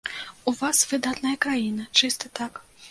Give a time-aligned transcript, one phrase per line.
[0.51, 2.53] У вас выдатная краіна, чыста так.